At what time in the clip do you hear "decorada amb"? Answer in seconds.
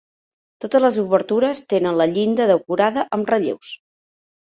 2.53-3.31